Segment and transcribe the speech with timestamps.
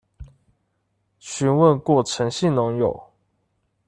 [1.21, 3.11] 詢問過陳姓農友